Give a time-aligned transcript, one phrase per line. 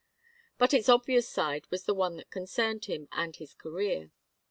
[0.57, 4.09] But its obvious side was the one that concerned him and his career.